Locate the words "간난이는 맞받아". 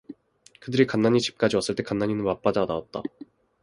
1.83-2.65